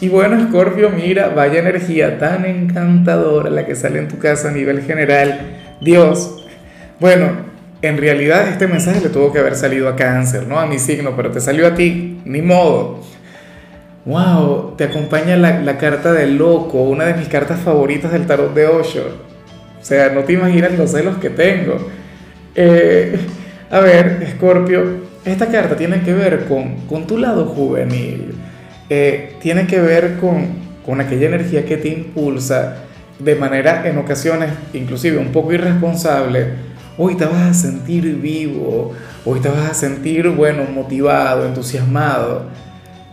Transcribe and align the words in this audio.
Y 0.00 0.08
bueno, 0.08 0.48
Scorpio, 0.48 0.88
mira, 0.88 1.28
vaya 1.28 1.60
energía 1.60 2.18
tan 2.18 2.46
encantadora 2.46 3.50
la 3.50 3.66
que 3.66 3.74
sale 3.74 3.98
en 3.98 4.08
tu 4.08 4.18
casa 4.18 4.48
a 4.48 4.52
nivel 4.52 4.80
general. 4.82 5.58
Dios. 5.82 6.42
Bueno, 6.98 7.28
en 7.82 7.98
realidad 7.98 8.48
este 8.48 8.66
mensaje 8.66 9.02
le 9.02 9.10
tuvo 9.10 9.30
que 9.30 9.40
haber 9.40 9.56
salido 9.56 9.88
a 9.88 9.96
cáncer, 9.96 10.46
¿no? 10.46 10.58
A 10.58 10.66
mi 10.66 10.78
signo, 10.78 11.14
pero 11.16 11.30
te 11.30 11.40
salió 11.40 11.66
a 11.66 11.74
ti, 11.74 12.22
ni 12.24 12.40
modo. 12.40 13.00
Wow, 14.06 14.74
te 14.78 14.84
acompaña 14.84 15.36
la, 15.36 15.76
carta 15.76 16.14
del 16.14 16.38
loco, 16.38 16.82
una 16.82 17.04
de 17.04 17.14
mis 17.14 17.28
cartas 17.28 17.60
favoritas 17.60 18.10
del 18.10 18.26
tarot 18.26 18.54
de 18.54 18.66
Osho. 18.66 19.04
O 19.80 19.84
sea, 19.84 20.08
no 20.10 20.22
te 20.24 20.32
imaginas 20.32 20.72
los 20.78 20.92
celos 20.92 21.18
que 21.18 21.28
tengo. 21.28 21.76
Eh, 22.54 23.18
a 23.70 23.80
ver, 23.80 24.26
Scorpio, 24.34 24.82
esta 25.26 25.46
carta 25.48 25.76
tiene 25.76 26.00
que 26.00 26.14
ver 26.14 26.46
con, 26.46 26.86
con 26.86 27.06
tu 27.06 27.18
lado 27.18 27.44
juvenil 27.44 28.34
eh, 28.90 29.36
tiene 29.40 29.68
que 29.68 29.80
ver 29.80 30.16
con, 30.18 30.48
con 30.84 31.00
aquella 31.00 31.28
energía 31.28 31.64
que 31.64 31.76
te 31.76 31.88
impulsa 31.88 32.78
de 33.20 33.36
manera 33.36 33.88
en 33.88 33.98
ocasiones 33.98 34.50
inclusive 34.72 35.16
un 35.18 35.28
poco 35.28 35.52
irresponsable. 35.52 36.70
Hoy 36.98 37.14
te 37.14 37.24
vas 37.24 37.50
a 37.50 37.54
sentir 37.54 38.16
vivo, 38.16 38.92
hoy 39.24 39.38
te 39.38 39.48
vas 39.48 39.70
a 39.70 39.74
sentir, 39.74 40.28
bueno, 40.30 40.64
motivado, 40.64 41.46
entusiasmado. 41.46 42.46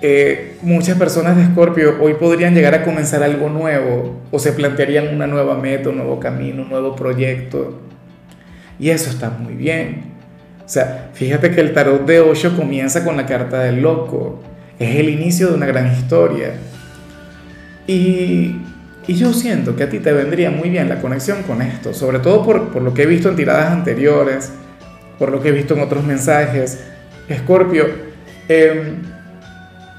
Eh, 0.02 0.58
muchas 0.64 0.98
personas 0.98 1.38
de 1.38 1.44
Escorpio 1.44 1.96
hoy 2.02 2.16
podrían 2.16 2.56
llegar 2.56 2.73
a 2.73 2.84
comenzar 2.84 3.22
algo 3.22 3.48
nuevo 3.48 4.20
o 4.32 4.40
se 4.40 4.54
plantearían 4.54 5.14
una 5.14 5.28
nueva 5.28 5.58
meta, 5.58 5.90
un 5.90 5.98
nuevo 5.98 6.20
camino, 6.20 6.64
un 6.64 6.70
nuevo 6.70 6.96
proyecto. 6.96 7.80
Y 8.80 8.90
eso 8.90 9.12
está 9.12 9.30
muy 9.30 9.54
bien. 9.54 10.06
O 10.66 10.70
sea, 10.70 11.12
fíjate 11.14 11.52
que 11.52 11.62
el 11.62 11.73
tarot 11.73 12.06
de 12.06 12.20
Osho 12.20 12.56
comienza 12.56 13.06
con 13.06 13.16
la 13.16 13.28
carta 13.28 13.62
del 13.62 13.82
loco 13.82 14.42
es 14.80 14.95
el 14.95 15.09
inicio 15.09 15.50
de 15.50 15.56
una 15.56 15.66
gran 15.66 15.92
historia. 15.92 16.53
Y, 17.88 18.61
y, 19.08 19.14
yo 19.16 19.33
siento 19.33 19.75
que 19.75 19.83
a 19.83 19.89
ti 19.89 20.00
te 20.00 20.11
vendría 20.11 20.52
muy 20.52 20.70
bien 20.70 20.89
la 20.89 21.02
conexión 21.02 21.44
con 21.44 21.61
esto, 21.61 21.94
sobre 21.94 22.20
todo 22.20 22.44
por, 22.44 22.70
por, 22.72 22.81
lo 22.81 22.94
que 22.94 23.03
he 23.03 23.05
visto 23.05 23.30
en 23.30 23.36
tiradas 23.36 23.72
anteriores, 23.72 24.52
por 25.17 25.31
lo 25.31 25.42
que 25.42 25.50
he 25.50 25.52
visto 25.52 25.73
en 25.73 25.81
otros 25.81 26.03
mensajes. 26.03 26.80
Escorpio, 27.30 27.86
em, 28.50 29.02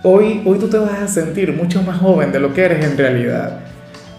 hoy, 0.02 0.42
hoy 0.44 0.58
tú 0.58 0.68
te 0.68 0.78
vas 0.78 1.00
a 1.00 1.08
sentir 1.08 1.52
mucho 1.54 1.82
más 1.82 1.98
joven 1.98 2.30
de 2.30 2.40
lo 2.40 2.52
que 2.52 2.64
eres 2.64 2.84
en 2.84 2.96
realidad. 2.96 3.60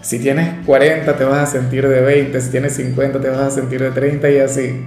Si 0.02 0.18
tienes 0.18 0.64
40 0.66 1.16
te 1.16 1.24
vas 1.24 1.48
a 1.48 1.52
sentir 1.52 1.86
de 1.86 2.00
20, 2.00 2.40
si 2.40 2.50
tienes 2.50 2.74
50 2.74 3.20
te 3.20 3.28
vas 3.28 3.40
a 3.40 3.50
sentir 3.50 3.82
de 3.82 3.90
30 3.90 4.30
y 4.30 4.38
así. 4.38 4.84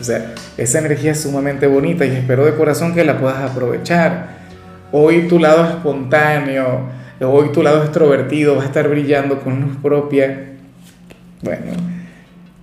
O 0.00 0.04
sea, 0.04 0.34
esa 0.56 0.78
energía 0.78 1.12
es 1.12 1.20
sumamente 1.20 1.66
bonita 1.66 2.04
y 2.04 2.10
espero 2.10 2.44
de 2.44 2.54
corazón 2.54 2.94
que 2.94 3.04
la 3.04 3.18
puedas 3.18 3.38
aprovechar. 3.38 4.37
Hoy 4.90 5.28
tu 5.28 5.38
lado 5.38 5.64
espontáneo, 5.64 6.80
hoy 7.20 7.52
tu 7.52 7.62
lado 7.62 7.82
extrovertido 7.82 8.56
va 8.56 8.62
a 8.62 8.66
estar 8.66 8.88
brillando 8.88 9.38
con 9.40 9.60
luz 9.60 9.76
propia. 9.82 10.54
Bueno, 11.42 11.72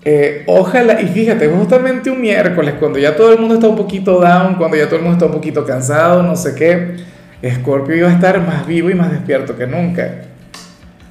eh, 0.04 0.44
ojalá, 0.48 1.02
y 1.02 1.08
fíjate, 1.08 1.48
justamente 1.48 2.10
un 2.10 2.22
miércoles, 2.22 2.76
cuando 2.80 2.98
ya 2.98 3.16
todo 3.16 3.32
el 3.32 3.40
mundo 3.40 3.56
está 3.56 3.68
un 3.68 3.76
poquito 3.76 4.20
down, 4.20 4.56
cuando 4.56 4.76
ya 4.76 4.86
todo 4.86 4.98
el 4.98 5.02
mundo 5.04 5.18
está 5.18 5.26
un 5.28 5.34
poquito 5.34 5.66
cansado, 5.66 6.24
no 6.24 6.36
sé 6.36 6.56
qué, 6.56 6.96
Scorpio 7.60 7.96
iba 7.96 8.10
a 8.10 8.14
estar 8.14 8.40
más 8.46 8.66
vivo 8.66 8.90
y 8.90 8.96
más 8.96 9.12
despierto 9.12 9.56
que 9.56 9.68
nunca. 9.68 10.24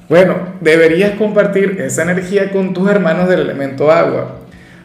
Bueno, 0.09 0.35
deberías 0.59 1.11
compartir 1.11 1.77
esa 1.79 2.03
energía 2.03 2.51
con 2.51 2.73
tus 2.73 2.89
hermanos 2.89 3.27
del 3.29 3.39
elemento 3.39 3.91
agua. 3.91 4.41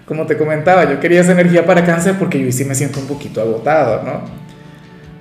Como 0.06 0.27
te 0.27 0.37
comentaba, 0.37 0.91
yo 0.91 0.99
quería 1.00 1.21
esa 1.21 1.33
energía 1.33 1.66
para 1.66 1.84
cáncer 1.84 2.16
porque 2.19 2.43
yo 2.43 2.50
sí 2.53 2.65
me 2.65 2.75
siento 2.75 3.00
un 3.00 3.06
poquito 3.06 3.41
agotado, 3.41 4.03
¿no? 4.03 4.50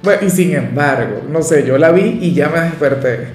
Bueno, 0.01 0.25
y 0.25 0.29
sin 0.29 0.53
embargo, 0.53 1.21
no 1.29 1.41
sé, 1.41 1.65
yo 1.65 1.77
la 1.77 1.91
vi 1.91 2.19
y 2.21 2.33
ya 2.33 2.49
me 2.49 2.61
desperté. 2.61 3.27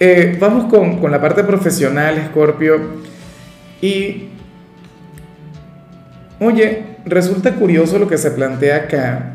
Eh, 0.00 0.36
vamos 0.40 0.72
con, 0.72 0.98
con 1.00 1.10
la 1.10 1.20
parte 1.20 1.44
profesional, 1.44 2.28
Scorpio. 2.30 2.80
Y, 3.82 4.28
oye, 6.40 6.84
resulta 7.04 7.54
curioso 7.54 7.98
lo 7.98 8.08
que 8.08 8.16
se 8.16 8.30
plantea 8.30 8.76
acá. 8.76 9.34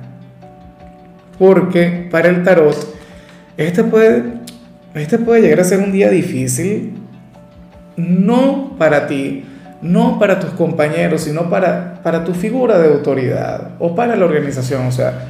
Porque 1.37 2.07
para 2.09 2.29
el 2.29 2.43
tarot, 2.43 2.75
este 3.57 3.83
puede, 3.83 4.23
este 4.95 5.19
puede 5.19 5.41
llegar 5.41 5.59
a 5.59 5.63
ser 5.63 5.79
un 5.79 5.91
día 5.91 6.09
difícil, 6.09 6.93
no 7.97 8.75
para 8.77 9.07
ti, 9.07 9.45
no 9.81 10.17
para 10.17 10.39
tus 10.39 10.51
compañeros, 10.51 11.21
sino 11.21 11.49
para, 11.49 12.01
para 12.01 12.23
tu 12.23 12.33
figura 12.33 12.79
de 12.79 12.87
autoridad 12.87 13.71
o 13.79 13.95
para 13.95 14.15
la 14.15 14.25
organización. 14.25 14.87
O 14.87 14.91
sea, 14.91 15.27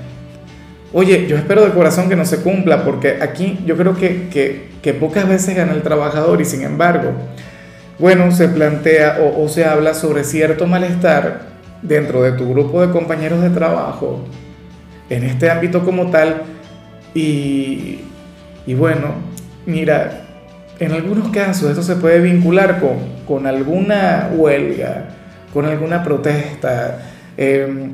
Oye, 0.96 1.26
yo 1.28 1.36
espero 1.36 1.66
de 1.66 1.72
corazón 1.72 2.08
que 2.08 2.16
no 2.16 2.24
se 2.24 2.44
cumpla, 2.44 2.84
porque 2.86 3.18
aquí 3.20 3.60
yo 3.66 3.76
creo 3.76 3.98
que, 3.98 4.70
pocas 5.00 5.28
veces 5.28 5.56
gana 5.56 5.74
el 5.74 5.82
trabajador 5.82 6.40
y 6.40 6.46
sin 6.46 6.62
embargo, 6.62 7.14
bueno, 7.98 8.32
se 8.32 8.48
plantea 8.48 9.18
o, 9.36 9.50
se 9.50 9.66
habla 9.66 9.96
sobre 9.96 10.24
cierto 10.24 10.68
malestar 10.68 11.48
dentro 11.82 12.22
de 12.22 12.34
tu 12.34 12.48
grupo 12.48 12.86
de 12.86 12.94
compañeros 12.94 13.42
de 13.42 13.50
trabajo, 13.50 14.24
en 15.10 15.24
este 15.24 15.50
ámbito 15.50 15.84
como 15.84 16.12
tal, 16.12 16.44
y, 17.16 18.02
bueno, 18.68 19.16
mira, 19.66 20.22
en 20.80 20.92
algunos 20.92 21.30
casos 21.30 21.72
esto 21.72 21.82
se 21.82 21.96
puede 21.96 22.20
vincular 22.20 22.80
con, 22.80 23.00
con 23.28 23.48
alguna 23.48 24.30
huelga, 24.32 25.10
con 25.52 25.66
alguna 25.66 26.04
protesta. 26.04 27.00
Eh, 27.36 27.90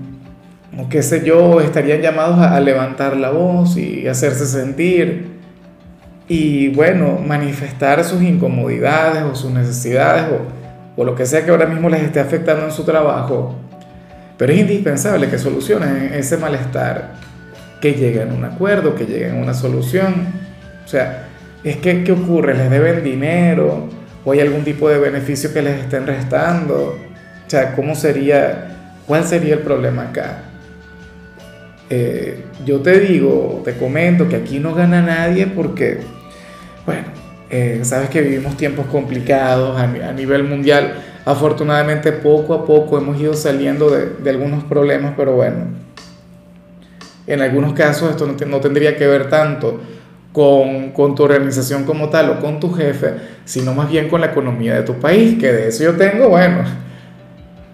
o 0.77 0.87
qué 0.89 1.01
sé 1.01 1.23
yo, 1.25 1.61
estarían 1.61 2.01
llamados 2.01 2.39
a, 2.39 2.59
levantar 2.59 3.17
la 3.17 3.31
voz 3.31 3.77
y 3.77 4.07
hacerse 4.07 4.45
sentir 4.45 5.39
y 6.27 6.69
bueno, 6.69 7.19
manifestar 7.25 8.03
sus 8.03 8.21
incomodidades 8.21 9.23
o 9.23 9.35
sus 9.35 9.51
necesidades 9.51 10.25
o, 10.31 11.01
o, 11.01 11.03
lo 11.03 11.15
que 11.15 11.25
sea 11.25 11.43
que 11.43 11.49
ahora 11.49 11.65
mismo 11.65 11.89
les 11.89 12.03
esté 12.03 12.19
afectando 12.19 12.65
en 12.65 12.71
su 12.71 12.83
trabajo. 12.83 13.55
Pero 14.37 14.53
es 14.53 14.59
indispensable 14.59 15.27
que 15.27 15.39
solucionen 15.39 16.11
ese 16.13 16.37
malestar, 16.37 17.13
que 17.81 17.93
lleguen 17.93 18.29
a 18.29 18.33
un 18.33 18.45
acuerdo, 18.45 18.95
que 18.95 19.05
lleguen 19.05 19.37
a 19.37 19.41
una 19.41 19.53
solución. 19.53 20.27
O 20.85 20.87
sea, 20.87 21.27
es 21.63 21.77
que, 21.77 22.03
¿qué 22.03 22.11
ocurre? 22.11 22.53
¿Les 22.53 22.69
deben 22.69 23.03
dinero? 23.03 23.89
¿O 24.23 24.31
hay 24.31 24.39
algún 24.41 24.63
tipo 24.63 24.87
de 24.87 24.99
beneficio 24.99 25.51
que 25.51 25.61
les 25.61 25.79
estén 25.79 26.05
restando? 26.05 26.95
O 27.45 27.49
sea, 27.49 27.75
¿cómo 27.75 27.95
sería, 27.95 28.67
cuál 29.07 29.25
sería 29.25 29.55
el 29.55 29.61
problema 29.61 30.03
acá? 30.03 30.43
Eh, 31.89 32.43
yo 32.65 32.81
te 32.81 32.99
digo, 32.99 33.61
te 33.65 33.75
comento 33.75 34.29
que 34.29 34.35
aquí 34.35 34.59
no 34.59 34.75
gana 34.75 35.01
nadie 35.01 35.47
porque, 35.47 35.99
bueno, 36.85 37.05
eh, 37.49 37.79
sabes 37.81 38.09
que 38.09 38.21
vivimos 38.21 38.57
tiempos 38.57 38.85
complicados 38.87 39.79
a, 39.79 40.13
nivel 40.13 40.43
mundial. 40.43 40.93
Afortunadamente 41.25 42.11
poco 42.11 42.53
a 42.53 42.65
poco 42.65 42.97
hemos 42.97 43.19
ido 43.19 43.33
saliendo 43.33 43.89
de, 43.89 44.29
algunos 44.29 44.63
problemas, 44.63 45.13
pero 45.17 45.33
bueno, 45.33 45.65
en 47.25 47.41
algunos 47.41 47.73
casos 47.73 48.11
esto 48.11 48.27
no, 48.45 48.59
tendría 48.59 48.95
que 48.95 49.07
ver 49.07 49.29
tanto 49.29 49.81
con, 50.31 50.91
con, 50.91 51.15
tu 51.15 51.23
organización 51.23 51.85
como 51.85 52.09
tal 52.09 52.29
o 52.29 52.39
con 52.39 52.59
tu 52.59 52.71
jefe, 52.71 53.13
sino 53.45 53.73
más 53.73 53.89
bien 53.89 54.09
con 54.09 54.21
la 54.21 54.27
economía 54.27 54.75
de 54.75 54.83
tu 54.83 54.99
país, 54.99 55.39
que 55.39 55.51
de 55.51 55.67
eso 55.69 55.83
yo 55.83 55.95
tengo, 55.95 56.29
bueno, 56.29 56.63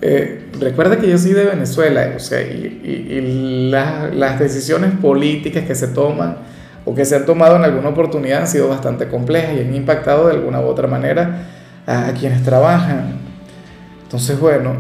eh, 0.02 0.50
recuerda 0.60 0.98
que 0.98 1.10
yo 1.10 1.18
soy 1.18 1.34
de 1.34 1.46
Venezuela, 1.46 2.14
o 2.16 2.20
sea, 2.20 2.42
y, 2.42 3.72
las 3.72 4.40
decisiones 4.40 4.92
políticas 5.02 5.64
que 5.66 5.76
se 5.76 5.88
toman 5.88 6.38
o 6.86 6.94
que 6.94 7.06
se 7.06 7.16
han 7.16 7.26
tomado 7.26 7.56
en 7.56 7.64
alguna 7.64 7.90
oportunidad 7.90 8.42
han 8.42 8.48
sido 8.48 8.68
bastante 8.68 9.08
complejas 9.08 9.56
y 9.56 9.62
han 9.62 9.74
impactado 9.74 10.28
de 10.28 10.36
alguna 10.36 10.62
u 10.62 10.66
otra 10.66 10.88
manera 10.88 11.48
a, 11.88 12.12
quienes 12.14 12.44
trabajan. 12.44 13.16
Entonces, 14.04 14.40
bueno, 14.40 14.76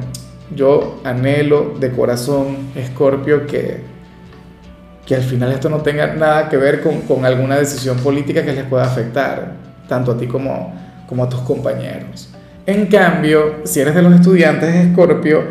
yo 0.55 1.01
anhelo 1.03 1.73
de 1.79 1.91
corazón, 1.91 2.69
Escorpio, 2.75 3.47
que, 3.47 3.81
que 5.05 5.15
al 5.15 5.23
final 5.23 5.51
esto 5.51 5.69
no 5.69 5.79
tenga 5.79 6.13
nada 6.13 6.49
que 6.49 6.57
ver 6.57 6.81
con, 6.81 7.01
con, 7.01 7.25
alguna 7.25 7.55
decisión 7.55 7.97
política 7.97 8.45
que 8.45 8.53
les 8.53 8.65
pueda 8.65 8.83
afectar, 8.83 9.53
tanto 9.87 10.11
a 10.11 10.17
ti 10.17 10.27
como, 10.27 10.73
como 11.07 11.23
a 11.23 11.29
tus 11.29 11.41
compañeros. 11.41 12.34
En 12.67 12.87
cambio, 12.87 13.57
si 13.63 13.79
eres 13.79 13.93
de 13.93 14.01
los 14.01 14.15
estudiantes 14.15 14.73
de 14.73 14.81
Escorpio, 14.83 15.43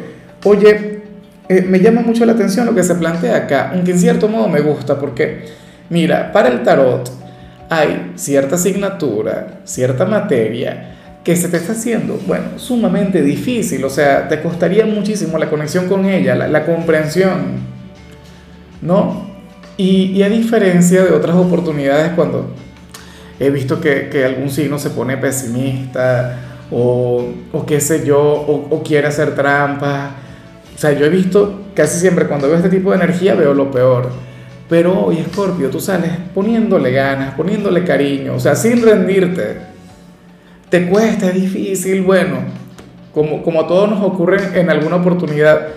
oye, 0.45 1.03
eh, 1.49 1.63
me 1.63 1.79
llama 1.79 2.01
mucho 2.01 2.25
la 2.25 2.33
atención 2.33 2.67
lo 2.67 2.75
que 2.75 2.83
se 2.83 2.95
plantea 2.97 3.37
acá, 3.37 3.71
aunque 3.73 3.93
en 3.93 3.99
cierto 3.99 4.29
modo 4.29 4.49
me 4.49 4.61
gusta, 4.61 4.99
porque, 4.99 5.45
mira, 5.91 6.33
para 6.33 6.49
el 6.49 6.63
tarot 6.63 7.09
hay 7.71 8.13
cierta 8.17 8.57
asignatura, 8.57 9.61
cierta 9.65 10.07
materia 10.07 10.91
que 11.23 11.37
se 11.37 11.49
te 11.49 11.57
está 11.57 11.73
haciendo, 11.73 12.21
bueno, 12.27 12.45
sumamente 12.57 13.23
difícil, 13.23 13.85
o 13.85 13.91
sea, 13.91 14.29
te 14.29 14.43
costaría 14.43 14.85
muchísimo 14.85 15.39
la 15.39 15.49
conexión 15.49 15.87
con 15.87 16.05
ella, 16.07 16.35
la, 16.35 16.67
comprensión, 16.67 17.61
¿no? 18.83 19.31
Y, 19.77 20.23
a 20.23 20.29
diferencia 20.29 21.03
de 21.03 21.13
otras 21.13 21.37
oportunidades 21.37 22.13
cuando 22.15 22.55
he 23.41 23.51
visto 23.51 23.81
que, 23.81 24.09
que 24.11 24.25
algún 24.25 24.51
signo 24.51 24.79
se 24.79 24.91
pone 24.91 25.17
pesimista 25.17 26.54
o, 26.71 27.25
o 27.53 27.67
qué 27.67 27.81
sé 27.81 28.05
yo, 28.05 28.21
o, 28.21 28.83
quiere 28.83 29.07
hacer 29.07 29.35
trampas, 29.35 30.11
o 30.75 30.79
sea, 30.79 30.93
yo 30.93 31.07
he 31.07 31.09
visto 31.09 31.63
casi 31.75 31.99
siempre 31.99 32.27
cuando 32.27 32.49
veo 32.49 32.57
este 32.57 32.69
tipo 32.69 32.91
de 32.91 32.97
energía 32.97 33.35
veo 33.35 33.55
lo 33.55 33.71
peor. 33.71 34.11
Pero 34.69 35.05
hoy, 35.05 35.23
Scorpio, 35.31 35.69
tú 35.71 35.79
sales 35.79 36.11
poniéndole 36.35 36.91
ganas, 36.91 37.35
poniéndole 37.35 37.85
cariño, 37.85 38.35
o 38.35 38.41
sea, 38.41 38.55
sin 38.55 38.83
rendirte. 38.83 39.59
Te 40.71 40.89
cuesta, 40.89 41.29
es 41.29 41.35
difícil, 41.35 42.03
bueno, 42.03 42.39
como, 43.13 43.43
como 43.43 43.61
a 43.61 43.69
todos 43.69 43.89
nos 43.91 44.03
ocurre 44.03 44.59
en 44.59 44.71
alguna 44.71 44.97
oportunidad. 44.97 45.69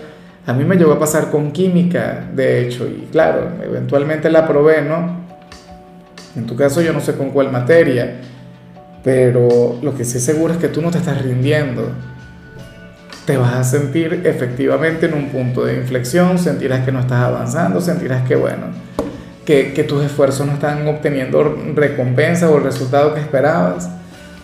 A 0.46 0.52
mí 0.54 0.64
me 0.64 0.76
llegó 0.76 0.92
a 0.92 0.98
pasar 0.98 1.30
con 1.30 1.52
química, 1.52 2.28
de 2.34 2.62
hecho, 2.62 2.86
y 2.86 3.08
claro, 3.12 3.50
eventualmente 3.62 4.30
la 4.30 4.48
probé, 4.48 4.82
¿no? 4.82 5.18
En 6.34 6.46
tu 6.46 6.56
caso 6.56 6.80
yo 6.80 6.92
no 6.92 7.00
sé 7.00 7.14
con 7.14 7.30
cuál 7.30 7.52
materia, 7.52 8.20
pero 9.02 9.78
lo 9.82 9.94
que 9.96 10.04
sí 10.04 10.20
seguro 10.20 10.54
es 10.54 10.58
que 10.58 10.68
tú 10.68 10.82
no 10.82 10.90
te 10.90 10.98
estás 10.98 11.22
rindiendo 11.22 11.92
te 13.28 13.36
vas 13.36 13.54
a 13.56 13.62
sentir 13.62 14.22
efectivamente 14.24 15.04
en 15.04 15.12
un 15.12 15.28
punto 15.28 15.62
de 15.62 15.74
inflexión, 15.74 16.38
sentirás 16.38 16.82
que 16.86 16.92
no 16.92 17.00
estás 17.00 17.24
avanzando, 17.24 17.78
sentirás 17.78 18.26
que, 18.26 18.36
bueno, 18.36 18.68
que, 19.44 19.74
que 19.74 19.84
tus 19.84 20.02
esfuerzos 20.02 20.46
no 20.46 20.54
están 20.54 20.88
obteniendo 20.88 21.42
recompensa 21.74 22.48
o 22.48 22.56
el 22.56 22.64
resultado 22.64 23.12
que 23.12 23.20
esperabas, 23.20 23.90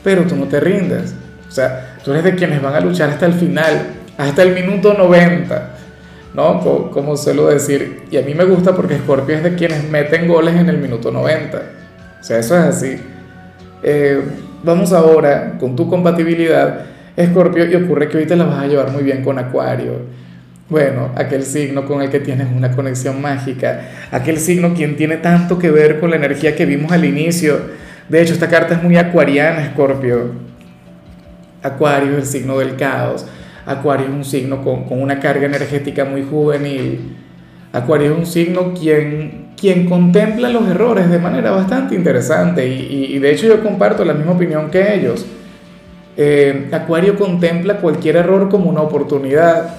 pero 0.02 0.24
tú 0.24 0.36
no 0.36 0.48
te 0.48 0.60
rindes. 0.60 1.14
O 1.48 1.50
sea, 1.50 1.96
tú 2.04 2.10
eres 2.10 2.24
de 2.24 2.34
quienes 2.34 2.60
van 2.60 2.74
a 2.74 2.80
luchar 2.80 3.08
hasta 3.08 3.24
el 3.24 3.32
final, 3.32 3.86
hasta 4.18 4.42
el 4.42 4.52
minuto 4.52 4.92
90, 4.92 5.70
¿no? 6.34 6.60
Como, 6.60 6.90
como 6.90 7.16
suelo 7.16 7.46
decir, 7.46 8.02
y 8.10 8.18
a 8.18 8.22
mí 8.22 8.34
me 8.34 8.44
gusta 8.44 8.76
porque 8.76 8.98
Scorpio 8.98 9.36
es 9.36 9.44
de 9.44 9.54
quienes 9.54 9.88
meten 9.88 10.28
goles 10.28 10.56
en 10.56 10.68
el 10.68 10.76
minuto 10.76 11.10
90. 11.10 11.56
O 12.20 12.22
sea, 12.22 12.38
eso 12.38 12.54
es 12.58 12.64
así. 12.64 13.00
Eh, 13.84 14.22
vamos 14.62 14.92
ahora 14.94 15.58
con 15.60 15.76
tu 15.76 15.90
compatibilidad 15.90 16.86
Escorpio, 17.16 17.70
y 17.70 17.74
ocurre 17.76 18.08
que 18.08 18.16
hoy 18.16 18.26
te 18.26 18.34
la 18.34 18.44
vas 18.44 18.64
a 18.64 18.66
llevar 18.66 18.90
muy 18.90 19.02
bien 19.02 19.22
con 19.22 19.38
Acuario. 19.38 20.00
Bueno, 20.68 21.10
aquel 21.14 21.44
signo 21.44 21.84
con 21.84 22.02
el 22.02 22.10
que 22.10 22.18
tienes 22.18 22.48
una 22.50 22.72
conexión 22.72 23.20
mágica, 23.20 23.90
aquel 24.10 24.38
signo 24.38 24.74
quien 24.74 24.96
tiene 24.96 25.18
tanto 25.18 25.58
que 25.58 25.70
ver 25.70 26.00
con 26.00 26.10
la 26.10 26.16
energía 26.16 26.56
que 26.56 26.66
vimos 26.66 26.90
al 26.90 27.04
inicio. 27.04 27.60
De 28.08 28.20
hecho, 28.20 28.32
esta 28.32 28.48
carta 28.48 28.74
es 28.74 28.82
muy 28.82 28.96
acuariana, 28.96 29.62
Escorpio. 29.62 30.32
Acuario 31.62 32.12
es 32.12 32.18
el 32.18 32.26
signo 32.26 32.58
del 32.58 32.76
caos. 32.76 33.26
Acuario 33.66 34.06
es 34.06 34.12
un 34.12 34.24
signo 34.24 34.62
con, 34.64 34.84
con, 34.84 35.00
una 35.00 35.20
carga 35.20 35.46
energética 35.46 36.04
muy 36.04 36.22
juvenil. 36.22 37.16
Acuario 37.74 38.12
es 38.12 38.18
un 38.18 38.26
signo 38.26 38.72
quien, 38.72 39.48
quien 39.56 39.88
contempla 39.88 40.48
los 40.48 40.68
errores 40.68 41.10
de 41.10 41.18
manera 41.18 41.50
bastante 41.50 41.96
interesante 41.96 42.68
y, 42.68 43.18
de 43.18 43.32
hecho 43.32 43.48
yo 43.48 43.64
comparto 43.64 44.04
la 44.04 44.14
misma 44.14 44.32
opinión 44.32 44.70
que 44.70 44.94
ellos. 44.94 45.26
Eh, 46.16 46.68
Acuario 46.70 47.18
contempla 47.18 47.78
cualquier 47.78 48.14
error 48.14 48.48
como 48.48 48.70
una 48.70 48.80
oportunidad. 48.80 49.74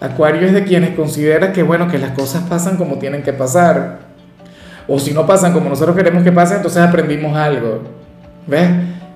Acuario 0.00 0.46
es 0.46 0.54
de 0.54 0.64
quienes 0.64 0.96
considera 0.96 1.52
que 1.52 1.62
bueno, 1.62 1.88
que 1.88 1.98
las 1.98 2.12
cosas 2.12 2.44
pasan 2.48 2.78
como 2.78 2.98
tienen 2.98 3.22
que 3.22 3.34
pasar. 3.34 3.98
O 4.88 4.98
si 4.98 5.12
no 5.12 5.26
pasan 5.26 5.52
como 5.52 5.68
nosotros 5.68 5.94
queremos 5.94 6.22
que 6.22 6.32
pasen, 6.32 6.56
entonces 6.56 6.82
aprendimos 6.82 7.36
algo. 7.36 7.82
¿Ves? 8.46 8.70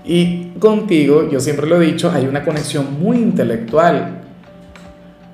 Y 0.05 0.51
contigo, 0.59 1.31
yo 1.31 1.41
siempre 1.41 1.67
lo 1.67 1.81
he 1.81 1.87
dicho, 1.87 2.13
hay 2.15 2.27
una 2.27 2.45
conexión 2.45 3.01
muy 3.01 3.17
intelectual. 3.17 4.19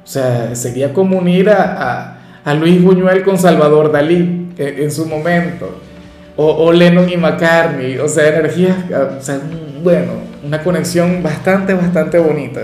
O 0.05 0.07
sea, 0.07 0.55
sería 0.55 0.93
como 0.93 1.19
unir 1.19 1.51
a, 1.51 2.14
Luis 2.53 2.83
Buñuel 2.83 3.23
con 3.23 3.39
Salvador 3.39 3.91
Dalí 3.91 4.51
en, 4.59 4.83
en 4.83 4.91
su 4.91 5.07
momento. 5.07 5.81
O, 6.37 6.73
Lennon 6.73 7.09
y 7.09 7.17
McCartney. 7.17 7.99
O 7.99 8.09
sea, 8.09 8.29
energías, 8.29 8.77
o 8.91 9.23
sea, 9.23 9.41
bueno, 9.83 10.13
una 10.43 10.63
conexión 10.63 11.23
bastante, 11.23 11.75
bastante 11.75 12.19
bonita. 12.19 12.61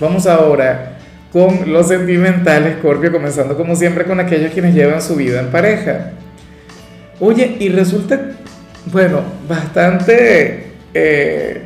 Vamos 0.00 0.26
ahora 0.26 0.98
con 1.32 1.72
los 1.72 1.88
sentimentales, 1.88 2.78
Scorpio, 2.78 3.12
comenzando 3.12 3.56
como 3.56 3.76
siempre 3.76 4.04
con 4.04 4.18
aquellos 4.18 4.52
quienes 4.52 4.74
llevan 4.74 5.00
su 5.00 5.14
vida 5.14 5.40
en 5.40 5.50
pareja. 5.50 6.12
Oye, 7.20 7.56
y 7.60 7.68
resulta, 7.68 8.18
bueno, 8.86 9.20
bastante, 9.48 10.72
eh, 10.92 11.60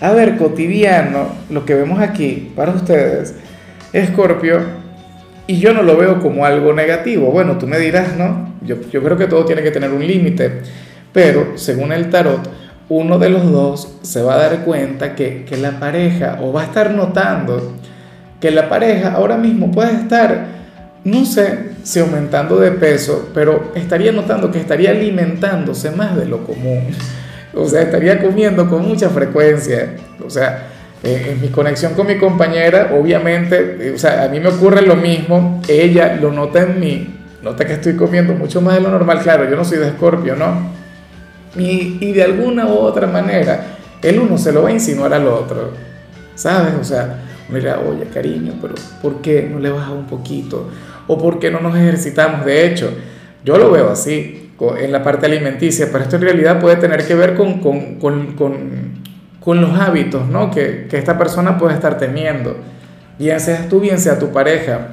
a 0.00 0.12
ver, 0.12 0.36
cotidiano 0.36 1.28
lo 1.50 1.64
que 1.64 1.74
vemos 1.74 2.00
aquí 2.00 2.50
para 2.56 2.72
ustedes, 2.72 3.34
Scorpio, 4.06 4.83
y 5.46 5.58
yo 5.58 5.74
no 5.74 5.82
lo 5.82 5.96
veo 5.96 6.20
como 6.20 6.46
algo 6.46 6.72
negativo. 6.72 7.30
Bueno, 7.30 7.58
tú 7.58 7.66
me 7.66 7.78
dirás, 7.78 8.16
¿no? 8.16 8.54
Yo, 8.62 8.76
yo 8.90 9.02
creo 9.02 9.16
que 9.16 9.26
todo 9.26 9.44
tiene 9.44 9.62
que 9.62 9.70
tener 9.70 9.90
un 9.90 10.06
límite. 10.06 10.62
Pero 11.12 11.56
según 11.56 11.92
el 11.92 12.10
tarot, 12.10 12.48
uno 12.88 13.18
de 13.18 13.28
los 13.28 13.50
dos 13.50 13.96
se 14.02 14.22
va 14.22 14.34
a 14.34 14.38
dar 14.38 14.64
cuenta 14.64 15.14
que, 15.14 15.44
que, 15.44 15.56
la 15.56 15.78
pareja, 15.78 16.38
o 16.42 16.52
va 16.52 16.62
a 16.62 16.64
estar 16.64 16.90
notando 16.90 17.74
que 18.40 18.50
la 18.50 18.68
pareja 18.68 19.12
ahora 19.12 19.36
mismo 19.36 19.70
puede 19.70 19.92
estar, 19.92 20.46
no 21.04 21.24
sé 21.24 21.74
si 21.82 22.00
aumentando 22.00 22.56
de 22.58 22.72
peso, 22.72 23.30
pero 23.32 23.72
estaría 23.74 24.12
notando 24.12 24.50
que 24.50 24.58
estaría 24.58 24.90
alimentándose 24.90 25.90
más 25.90 26.16
de 26.16 26.26
lo 26.26 26.44
común. 26.44 26.88
O 27.54 27.66
sea, 27.66 27.82
estaría 27.82 28.20
comiendo 28.20 28.68
con 28.68 28.86
mucha 28.86 29.10
frecuencia. 29.10 29.96
O 30.24 30.30
sea, 30.30 30.73
eh, 31.02 31.32
en 31.32 31.40
mi 31.40 31.48
conexión 31.48 31.94
con 31.94 32.06
mi 32.06 32.16
compañera, 32.16 32.92
obviamente, 32.98 33.76
eh, 33.80 33.92
o 33.94 33.98
sea, 33.98 34.24
a 34.24 34.28
mí 34.28 34.40
me 34.40 34.48
ocurre 34.48 34.82
lo 34.82 34.96
mismo, 34.96 35.60
ella 35.68 36.16
lo 36.20 36.32
nota 36.32 36.62
en 36.62 36.80
mí, 36.80 37.14
nota 37.42 37.66
que 37.66 37.74
estoy 37.74 37.94
comiendo 37.94 38.32
mucho 38.34 38.60
más 38.60 38.76
de 38.76 38.80
lo 38.80 38.90
normal, 38.90 39.20
claro, 39.20 39.48
yo 39.48 39.56
no 39.56 39.64
soy 39.64 39.78
de 39.78 39.88
escorpio, 39.88 40.34
¿no? 40.34 40.72
Y, 41.56 41.98
y, 42.00 42.12
de 42.12 42.22
alguna 42.22 42.66
u 42.66 42.78
otra 42.78 43.06
manera, 43.06 43.76
el 44.02 44.18
uno 44.18 44.38
se 44.38 44.52
lo 44.52 44.62
va 44.62 44.70
a 44.70 44.72
insinuar 44.72 45.12
al 45.12 45.28
otro, 45.28 45.72
¿sabes? 46.34 46.74
O 46.80 46.84
sea, 46.84 47.22
dirá, 47.48 47.80
oye, 47.80 48.04
cariño, 48.12 48.54
pero 48.60 48.74
¿por 49.02 49.20
qué 49.20 49.48
no 49.50 49.58
le 49.58 49.70
bajas 49.70 49.92
un 49.92 50.06
poquito? 50.06 50.70
¿O 51.06 51.18
por 51.18 51.38
qué 51.38 51.50
no 51.50 51.60
nos 51.60 51.76
ejercitamos? 51.76 52.44
De 52.44 52.66
hecho, 52.66 52.90
yo 53.44 53.58
lo 53.58 53.70
veo 53.70 53.90
así, 53.90 54.50
en 54.78 54.90
la 54.90 55.02
parte 55.02 55.26
alimenticia, 55.26 55.88
pero 55.92 56.04
esto 56.04 56.16
en 56.16 56.22
realidad 56.22 56.60
puede 56.60 56.76
tener 56.76 57.06
que 57.06 57.14
ver 57.14 57.34
con, 57.34 57.60
con 57.60 59.03
los 59.60 59.78
hábitos 59.78 60.26
¿no? 60.28 60.50
que, 60.50 60.86
que 60.88 60.96
esta 60.96 61.18
persona 61.18 61.58
puede 61.58 61.74
estar 61.74 61.98
teniendo, 61.98 62.56
bien 63.18 63.38
seas 63.40 63.68
tú, 63.68 63.80
bien 63.80 63.98
sea 63.98 64.18
tu 64.18 64.30
pareja. 64.32 64.88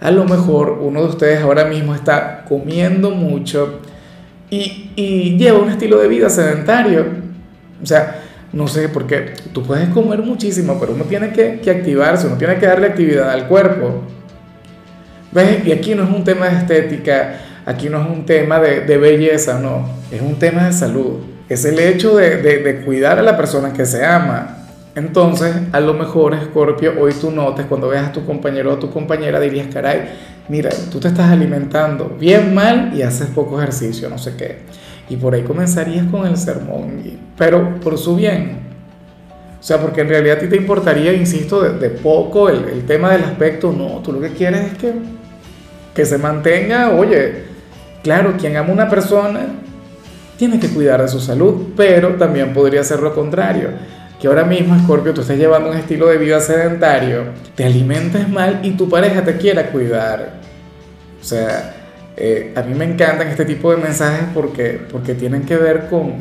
A 0.00 0.10
lo 0.10 0.24
mejor 0.24 0.78
uno 0.80 1.02
de 1.02 1.08
ustedes 1.08 1.42
ahora 1.42 1.66
mismo 1.66 1.94
está 1.94 2.44
comiendo 2.48 3.10
mucho, 3.10 3.80
y, 4.50 4.90
y 4.96 5.38
lleva 5.38 5.60
un 5.60 5.70
estilo 5.70 5.98
de 5.98 6.08
vida 6.08 6.28
sedentario. 6.28 7.06
O 7.82 7.86
sea, 7.86 8.20
no 8.52 8.66
sé, 8.66 8.88
porque 8.88 9.34
tú 9.52 9.62
puedes 9.62 9.88
comer 9.90 10.20
muchísimo, 10.20 10.78
pero 10.78 10.92
uno 10.92 11.04
tiene 11.04 11.32
que, 11.32 11.60
que, 11.60 11.70
activarse, 11.70 12.26
uno 12.26 12.36
tiene 12.36 12.58
que 12.58 12.66
darle 12.66 12.88
actividad 12.88 13.30
al 13.30 13.46
cuerpo. 13.46 14.02
¿Ves? 15.32 15.64
Y 15.64 15.72
aquí 15.72 15.94
no 15.94 16.02
es 16.02 16.10
un 16.10 16.24
tema 16.24 16.48
de 16.48 16.58
estética, 16.58 17.40
aquí 17.64 17.88
no 17.88 18.02
es 18.02 18.08
un 18.08 18.26
tema 18.26 18.58
de, 18.58 18.80
de 18.80 18.98
belleza, 18.98 19.60
no, 19.60 19.88
es 20.10 20.20
un 20.20 20.36
tema 20.36 20.66
de 20.66 20.72
salud. 20.72 21.20
Es 21.50 21.64
el 21.64 21.80
hecho 21.80 22.16
de, 22.16 22.36
de, 22.36 22.76
cuidar 22.82 23.18
a 23.18 23.22
la 23.22 23.36
persona 23.36 23.72
que 23.72 23.84
se 23.84 24.06
ama. 24.06 24.58
Entonces, 24.94 25.52
a 25.72 25.80
lo 25.80 25.94
mejor, 25.94 26.38
Scorpio, 26.44 26.94
hoy 27.00 27.12
tú 27.12 27.32
notes, 27.32 27.66
cuando 27.66 27.88
veas 27.88 28.10
a 28.10 28.12
tu 28.12 28.24
compañero 28.24 28.72
o 28.72 28.78
tu 28.78 28.88
compañera, 28.92 29.40
dirías, 29.40 29.66
caray, 29.66 30.10
mira, 30.48 30.70
tú 30.92 31.00
te 31.00 31.08
estás 31.08 31.28
alimentando 31.28 32.16
bien 32.20 32.54
mal 32.54 32.92
y 32.94 33.02
haces 33.02 33.26
poco 33.30 33.58
ejercicio, 33.58 34.08
no 34.08 34.16
sé 34.16 34.36
qué. 34.36 34.58
Y 35.08 35.16
por 35.16 35.34
ahí 35.34 35.42
comenzarías 35.42 36.06
con 36.06 36.24
el 36.24 36.36
sermón, 36.36 37.02
pero 37.36 37.80
por 37.80 37.98
su 37.98 38.14
bien. 38.14 38.60
O 39.58 39.62
sea, 39.62 39.80
porque 39.80 40.02
en 40.02 40.08
realidad 40.08 40.36
a 40.36 40.40
ti 40.40 40.46
te 40.46 40.56
importaría, 40.56 41.12
insisto, 41.12 41.62
de, 41.62 41.80
de 41.80 41.90
poco 41.90 42.48
el, 42.48 42.62
el, 42.68 42.86
tema 42.86 43.10
del 43.10 43.24
aspecto, 43.24 43.72
no, 43.76 43.98
tú 44.04 44.12
lo 44.12 44.20
que 44.20 44.30
quieres 44.30 44.72
es 44.72 44.78
que, 44.78 44.92
que 45.96 46.06
se 46.06 46.16
mantenga, 46.16 46.90
oye, 46.90 47.42
claro, 48.04 48.34
quien 48.38 48.56
ama 48.56 48.68
a 48.68 48.72
una 48.72 48.88
persona 48.88 49.48
tiene 50.40 50.58
que 50.58 50.68
cuidar 50.68 51.02
de 51.02 51.08
su 51.08 51.20
salud, 51.20 51.74
pero 51.76 52.14
también 52.14 52.54
podría 52.54 52.82
ser 52.82 53.00
lo 53.00 53.14
contrario 53.14 53.68
que 54.18 54.26
ahora 54.26 54.42
mismo, 54.44 54.74
Scorpio, 54.78 55.12
tú 55.12 55.20
estés 55.20 55.38
llevando 55.38 55.70
un 55.70 55.76
estilo 55.76 56.06
de 56.06 56.16
vida 56.16 56.40
sedentario, 56.40 57.24
te 57.54 57.66
alimentes 57.66 58.26
mal 58.26 58.60
y 58.62 58.70
tu 58.70 58.88
pareja 58.88 59.22
te 59.22 59.36
quiera 59.36 59.70
cuidar. 59.70 60.32
O 61.20 61.24
sea, 61.24 61.74
eh, 62.16 62.54
a 62.56 62.62
mí 62.62 62.74
me 62.74 62.86
encantan 62.86 63.28
este 63.28 63.44
tipo 63.44 63.70
de 63.70 63.76
mensajes 63.82 64.28
porque, 64.32 64.80
porque 64.90 65.14
tienen 65.14 65.42
que 65.42 65.56
ver 65.56 65.88
con, 65.90 66.14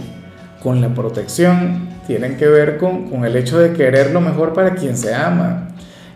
con 0.62 0.82
la 0.82 0.94
protección, 0.94 1.88
tienen 2.06 2.36
que 2.36 2.48
ver 2.48 2.78
con, 2.78 3.10
con 3.10 3.24
el 3.24 3.38
hecho 3.38 3.58
de 3.58 3.72
querer 3.72 4.12
lo 4.12 4.20
mejor 4.20 4.52
para 4.52 4.76
quien 4.76 4.98
se 4.98 5.16
ama. 5.16 5.70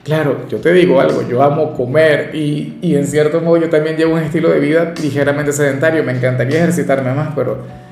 Claro, 0.04 0.46
yo 0.50 0.58
te 0.60 0.74
digo 0.74 1.00
algo, 1.00 1.26
yo 1.26 1.42
amo 1.42 1.74
comer 1.74 2.32
y, 2.34 2.80
y, 2.82 2.98
en 2.98 3.08
cierto 3.08 3.40
modo 3.40 3.56
yo 3.56 3.70
también 3.70 3.96
llevo 3.96 4.16
un 4.16 4.20
estilo 4.20 4.50
de 4.50 4.60
vida 4.60 4.94
ligeramente 5.02 5.54
sedentario, 5.54 6.04
me 6.04 6.12
encantaría 6.12 6.58
ejercitarme 6.58 7.14
más, 7.14 7.30
pero, 7.34 7.83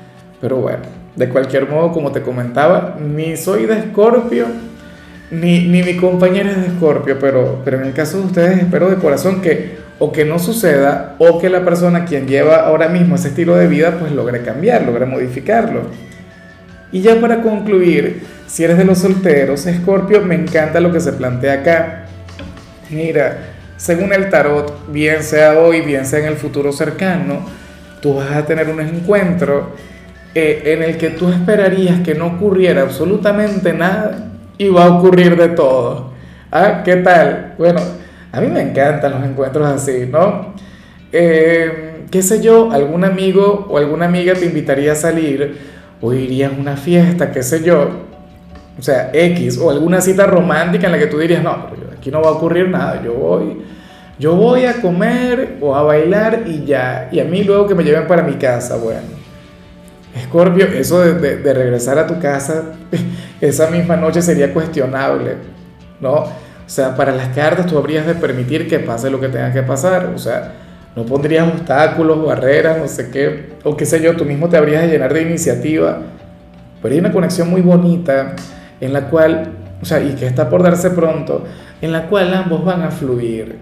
pero 0.42 0.56
bueno, 0.56 0.80
de 1.14 1.28
cualquier 1.28 1.68
modo, 1.68 1.92
como 1.92 2.10
te 2.10 2.20
comentaba, 2.20 2.98
ni 3.00 3.36
soy 3.36 3.64
de 3.64 3.78
Escorpio, 3.78 4.46
ni, 5.30 5.68
ni 5.68 5.84
mi 5.84 5.96
compañera 5.96 6.50
es 6.50 6.60
de 6.60 6.66
Escorpio, 6.66 7.16
pero, 7.20 7.62
pero 7.64 7.78
en 7.78 7.84
el 7.86 7.92
caso 7.92 8.18
de 8.18 8.24
ustedes 8.24 8.58
espero 8.58 8.90
de 8.90 8.96
corazón 8.96 9.40
que 9.40 9.80
o 10.00 10.10
que 10.10 10.24
no 10.24 10.40
suceda 10.40 11.14
o 11.18 11.38
que 11.38 11.48
la 11.48 11.64
persona 11.64 12.04
quien 12.04 12.26
lleva 12.26 12.66
ahora 12.66 12.88
mismo 12.88 13.14
ese 13.14 13.28
estilo 13.28 13.54
de 13.54 13.68
vida 13.68 13.98
pues 14.00 14.10
logre 14.10 14.42
cambiar, 14.42 14.82
logre 14.82 15.06
modificarlo. 15.06 15.82
Y 16.90 17.02
ya 17.02 17.20
para 17.20 17.40
concluir, 17.40 18.24
si 18.48 18.64
eres 18.64 18.78
de 18.78 18.84
los 18.84 18.98
solteros, 18.98 19.64
Escorpio, 19.66 20.22
me 20.22 20.34
encanta 20.34 20.80
lo 20.80 20.92
que 20.92 20.98
se 20.98 21.12
plantea 21.12 21.52
acá. 21.52 22.06
Mira, 22.90 23.52
según 23.76 24.12
el 24.12 24.28
tarot, 24.28 24.90
bien 24.90 25.22
sea 25.22 25.60
hoy, 25.60 25.82
bien 25.82 26.04
sea 26.04 26.18
en 26.18 26.26
el 26.26 26.34
futuro 26.34 26.72
cercano, 26.72 27.46
tú 28.00 28.16
vas 28.16 28.32
a 28.32 28.44
tener 28.44 28.68
un 28.68 28.80
encuentro 28.80 29.91
eh, 30.34 30.62
en 30.66 30.82
el 30.82 30.96
que 30.96 31.10
tú 31.10 31.28
esperarías 31.28 32.00
que 32.00 32.14
no 32.14 32.26
ocurriera 32.26 32.82
absolutamente 32.82 33.72
nada 33.72 34.32
y 34.56 34.68
va 34.68 34.84
a 34.84 34.96
ocurrir 34.96 35.36
de 35.36 35.48
todo. 35.48 36.12
¿Ah? 36.50 36.82
¿Qué 36.84 36.96
tal? 36.96 37.54
Bueno, 37.58 37.80
a 38.30 38.40
mí 38.40 38.46
me 38.46 38.62
encantan 38.62 39.12
los 39.12 39.24
encuentros 39.24 39.66
así, 39.66 40.08
¿no? 40.10 40.54
Eh, 41.12 42.06
qué 42.10 42.22
sé 42.22 42.42
yo, 42.42 42.70
algún 42.72 43.04
amigo 43.04 43.66
o 43.68 43.76
alguna 43.76 44.06
amiga 44.06 44.34
te 44.34 44.46
invitaría 44.46 44.92
a 44.92 44.94
salir 44.94 45.58
o 46.00 46.12
irías 46.12 46.52
a 46.52 46.60
una 46.60 46.76
fiesta, 46.76 47.30
qué 47.30 47.42
sé 47.42 47.62
yo, 47.62 47.90
o 48.78 48.82
sea, 48.82 49.10
X, 49.12 49.58
o 49.58 49.70
alguna 49.70 50.00
cita 50.00 50.26
romántica 50.26 50.86
en 50.86 50.92
la 50.92 50.98
que 50.98 51.06
tú 51.06 51.18
dirías, 51.18 51.42
no, 51.42 51.68
pero 51.70 51.92
aquí 51.96 52.10
no 52.10 52.22
va 52.22 52.30
a 52.30 52.32
ocurrir 52.32 52.68
nada, 52.68 53.02
yo 53.02 53.14
voy, 53.14 53.62
yo 54.18 54.34
voy 54.34 54.64
a 54.64 54.80
comer 54.80 55.58
o 55.60 55.76
a 55.76 55.82
bailar 55.82 56.44
y 56.46 56.64
ya, 56.64 57.08
y 57.12 57.20
a 57.20 57.24
mí 57.24 57.44
luego 57.44 57.66
que 57.66 57.74
me 57.74 57.84
lleven 57.84 58.06
para 58.06 58.22
mi 58.22 58.34
casa, 58.34 58.76
bueno. 58.76 59.21
Escorpio, 60.14 60.66
eso 60.66 61.00
de, 61.00 61.38
de 61.38 61.54
regresar 61.54 61.98
a 61.98 62.06
tu 62.06 62.18
casa 62.20 62.64
esa 63.40 63.70
misma 63.70 63.96
noche 63.96 64.22
sería 64.22 64.52
cuestionable, 64.52 65.36
¿no? 66.00 66.12
O 66.12 66.74
sea, 66.74 66.94
para 66.94 67.12
las 67.12 67.28
cartas 67.28 67.66
tú 67.66 67.76
habrías 67.76 68.06
de 68.06 68.14
permitir 68.14 68.68
que 68.68 68.78
pase 68.78 69.10
lo 69.10 69.20
que 69.20 69.28
tenga 69.28 69.52
que 69.52 69.62
pasar, 69.62 70.12
o 70.14 70.18
sea, 70.18 70.52
no 70.94 71.04
pondrías 71.04 71.48
obstáculos, 71.48 72.24
barreras, 72.24 72.78
no 72.78 72.86
sé 72.86 73.10
qué, 73.10 73.52
o 73.64 73.76
qué 73.76 73.86
sé 73.86 74.02
yo, 74.02 74.14
tú 74.16 74.24
mismo 74.24 74.48
te 74.48 74.56
habrías 74.56 74.82
de 74.82 74.88
llenar 74.88 75.12
de 75.12 75.22
iniciativa. 75.22 76.00
Pero 76.82 76.94
hay 76.94 77.00
una 77.00 77.12
conexión 77.12 77.48
muy 77.48 77.62
bonita 77.62 78.34
en 78.80 78.92
la 78.92 79.08
cual, 79.08 79.52
o 79.80 79.84
sea, 79.84 80.02
y 80.02 80.14
que 80.14 80.26
está 80.26 80.48
por 80.48 80.62
darse 80.62 80.90
pronto, 80.90 81.44
en 81.80 81.92
la 81.92 82.08
cual 82.08 82.32
ambos 82.34 82.64
van 82.64 82.82
a 82.82 82.90
fluir. 82.90 83.56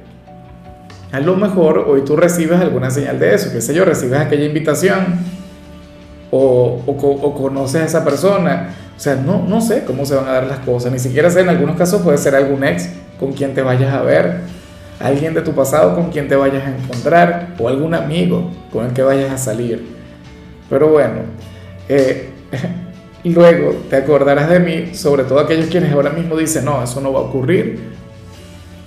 A 1.12 1.20
lo 1.20 1.36
mejor 1.36 1.78
hoy 1.88 2.02
tú 2.04 2.16
recibes 2.16 2.60
alguna 2.60 2.90
señal 2.90 3.18
de 3.18 3.34
eso, 3.34 3.50
qué 3.52 3.60
sé 3.60 3.74
yo, 3.74 3.84
recibes 3.84 4.20
aquella 4.20 4.44
invitación 4.44 5.18
o, 6.30 6.82
o, 6.86 6.92
o 6.92 7.34
conoces 7.34 7.82
a 7.82 7.84
esa 7.84 8.04
persona. 8.04 8.74
O 8.96 9.00
sea, 9.00 9.14
no, 9.14 9.42
no 9.46 9.60
sé 9.60 9.84
cómo 9.84 10.04
se 10.04 10.14
van 10.14 10.28
a 10.28 10.32
dar 10.32 10.44
las 10.44 10.58
cosas, 10.60 10.92
ni 10.92 10.98
siquiera 10.98 11.30
sé, 11.30 11.40
en 11.40 11.48
algunos 11.48 11.76
casos 11.76 12.02
puede 12.02 12.18
ser 12.18 12.34
algún 12.34 12.64
ex 12.64 12.90
con 13.18 13.32
quien 13.32 13.54
te 13.54 13.62
vayas 13.62 13.94
a 13.94 14.02
ver 14.02 14.40
alguien 15.00 15.32
de 15.32 15.40
tu 15.40 15.52
pasado 15.52 15.94
con 15.94 16.10
quien 16.10 16.28
te 16.28 16.36
vayas 16.36 16.64
a 16.66 16.70
encontrar 16.70 17.54
o 17.58 17.68
algún 17.68 17.94
amigo 17.94 18.50
con 18.70 18.86
el 18.86 18.92
que 18.92 19.02
vayas 19.02 19.32
a 19.32 19.38
salir. 19.38 19.84
Pero 20.68 20.88
bueno, 20.88 21.22
eh, 21.88 22.28
luego 23.24 23.74
te 23.88 23.96
acordarás 23.96 24.50
de 24.50 24.60
mí, 24.60 24.94
sobre 24.94 25.24
todo 25.24 25.40
aquellos 25.40 25.66
quienes 25.66 25.92
ahora 25.92 26.10
mismo 26.10 26.36
dicen, 26.36 26.66
no, 26.66 26.82
eso 26.84 27.00
no 27.00 27.12
va 27.12 27.20
a 27.20 27.22
ocurrir, 27.22 27.80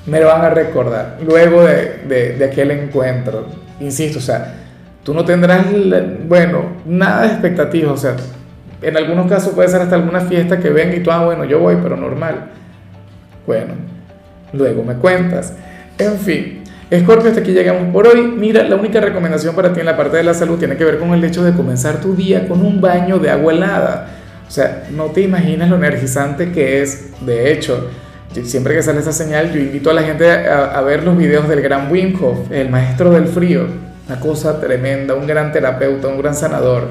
me 0.06 0.20
lo 0.20 0.28
van 0.28 0.42
a 0.46 0.50
recordar 0.50 1.18
luego 1.26 1.64
de, 1.64 2.36
de, 2.38 2.46
aquel 2.46 2.72
encuentro. 2.72 3.48
Insisto, 3.80 4.20
o 4.20 4.22
sea, 4.22 4.63
tú 5.04 5.14
no 5.14 5.26
tendrás, 5.26 5.66
bueno, 6.28 6.64
nada 6.86 7.24
de 7.24 7.28
expectativas, 7.28 7.92
o 7.92 7.98
sea, 7.98 8.16
en 8.82 8.98
algunos 8.98 9.28
casos 9.28 9.54
puede 9.54 9.70
ser 9.70 9.82
hasta 9.82 9.96
alguna 9.96 10.22
fiesta 10.22 10.60
que 10.60 10.70
venga 10.70 10.96
y 10.96 11.02
tú, 11.02 11.12
ah, 11.12 11.26
bueno, 11.26 11.46
yo 11.46 11.60
voy, 11.60 11.78
pero 11.82 11.96
normal. 11.96 12.52
Bueno, 13.46 13.74
luego 14.52 14.84
me 14.84 14.96
cuentas. 14.96 15.54
En 15.98 16.18
fin, 16.18 16.64
Escorpio, 16.90 17.30
hasta 17.30 17.42
aquí 17.42 17.52
llegamos 17.52 17.92
por 17.94 18.08
hoy. 18.08 18.22
Mira, 18.22 18.64
la 18.64 18.76
única 18.76 19.00
recomendación 19.00 19.56
para 19.56 19.74
ti 19.74 19.80
en 19.80 19.86
la 19.86 19.98
parte 19.98 20.18
de 20.18 20.24
la 20.24 20.34
salud 20.34 20.60
tiene 20.60 20.76
que 20.76 20.84
ver 20.84 21.00
con 21.00 21.14
el 21.14 21.24
hecho 21.24 21.44
de 21.44 21.54
comenzar 21.54 22.00
tu 22.02 22.16
día 22.16 22.48
con 22.48 22.64
un 22.64 22.82
baño 22.82 23.20
de 23.20 23.30
agua 23.30 23.54
helada. 23.54 24.08
O 24.48 24.52
sea, 24.52 24.84
no 24.92 25.06
te 25.06 25.22
imaginas 25.22 25.70
lo 25.70 25.78
energizante 25.78 26.52
que 26.52 26.82
es. 26.82 27.12
De 27.26 27.52
hecho, 27.52 27.90
siempre 28.44 28.76
que 28.76 28.84
sale 28.84 29.00
esa 29.00 29.12
señal, 29.14 29.52
yo 29.52 29.60
invito 29.60 29.90
a 29.90 29.94
la 29.94 30.04
gente 30.04 30.30
a, 30.30 30.80
ver 30.82 31.04
los 31.04 31.18
videos 31.18 31.48
del 31.48 31.62
gran 31.62 31.92
Wim 31.92 32.14
el 32.52 32.70
maestro 32.70 33.12
del 33.12 33.28
frío. 33.28 33.66
Una 34.08 34.20
cosa 34.20 34.60
tremenda, 34.60 35.16
un 35.16 35.26
gran 35.26 35.52
terapeuta, 35.52 36.08
un 36.08 36.18
gran 36.18 36.36
sanador. 36.36 36.88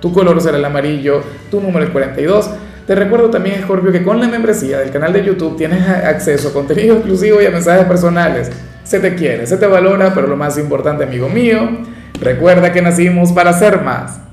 Tu 0.00 0.12
color 0.12 0.40
será 0.40 0.56
el 0.56 0.64
amarillo, 0.64 1.22
tu 1.50 1.60
número 1.60 1.84
es 1.84 1.90
42. 1.90 2.50
Te 2.86 2.94
recuerdo 2.94 3.30
también, 3.30 3.62
Scorpio, 3.62 3.92
que 3.92 4.02
con 4.02 4.20
la 4.20 4.28
membresía 4.28 4.78
del 4.78 4.90
canal 4.90 5.12
de 5.12 5.24
YouTube 5.24 5.56
tienes 5.56 5.86
acceso 5.88 6.48
a 6.48 6.52
contenido 6.52 6.96
exclusivo 6.96 7.42
y 7.42 7.46
a 7.46 7.50
mensajes 7.50 7.84
personales. 7.86 8.50
Se 8.84 9.00
te 9.00 9.14
quiere, 9.14 9.46
se 9.46 9.56
te 9.56 9.66
valora, 9.66 10.14
pero 10.14 10.28
lo 10.28 10.36
más 10.36 10.56
importante, 10.56 11.04
amigo 11.04 11.28
mío, 11.28 11.80
recuerda 12.20 12.72
que 12.72 12.80
nacimos 12.80 13.32
para 13.32 13.52
ser 13.52 13.82
más. 13.82 14.25